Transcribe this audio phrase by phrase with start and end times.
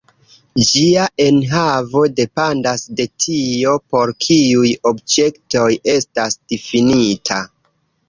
[0.69, 7.43] Ĝia enhavo dependas de tio, por kiuj objektoj estas difinita.